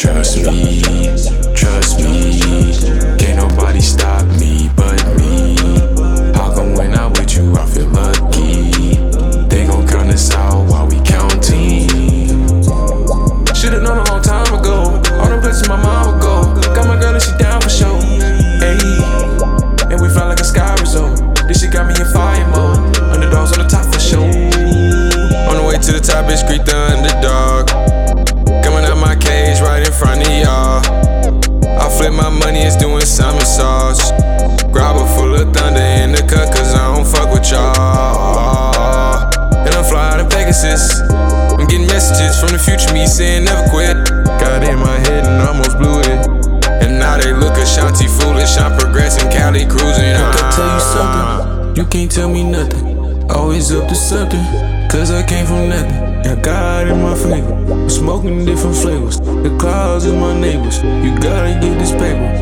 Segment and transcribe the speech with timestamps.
[0.00, 0.80] Trust me,
[1.54, 2.40] trust me.
[3.18, 5.54] Can't nobody stop me but me.
[6.32, 8.96] How come when I'm with you, I feel lucky?
[9.48, 11.86] They gon' count us out while we counting.
[13.52, 14.96] Should've known a long time ago.
[15.20, 16.54] All the places my mom would go.
[16.74, 17.92] Got my girl and she down for show.
[18.64, 21.20] Ayy, and we fly like a sky resort.
[21.46, 22.96] This shit got me in fire mode.
[23.12, 24.24] Underdogs on the top for show.
[24.24, 26.99] On the way to the top, it's creek done.
[35.70, 38.74] Thunder in the cut, cause I don't fuck with y'all.
[39.66, 41.00] And I'm fly of Pegasus.
[41.10, 43.96] I'm getting messages from the future me saying never quit.
[44.40, 46.26] Got in my head and almost blew it.
[46.82, 48.56] And now they look Ashanti foolish.
[48.56, 50.14] I'm progressing, Cali cruising.
[50.16, 50.94] I can tell you ah.
[50.94, 53.30] something, you can't tell me nothing.
[53.30, 54.42] Always up to something,
[54.90, 56.10] cause I came from nothing.
[56.24, 59.20] Got God in my favor, I'm smoking different flavors.
[59.20, 62.39] The clouds is my neighbors, you gotta get this paper.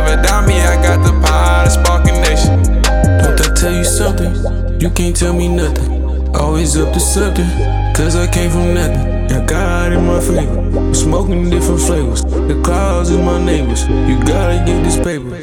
[0.00, 0.60] But don't ever doubt me.
[0.60, 2.62] I got the power to spark a nation.
[3.22, 4.80] Don't I tell you something?
[4.80, 6.00] You can't tell me nothing.
[6.34, 7.48] Always up to something,
[7.94, 9.28] cause I came from nothing.
[9.28, 12.22] Got God in my favor, I'm smoking different flavors.
[12.24, 15.36] The clouds is my neighbors, you gotta get this paper.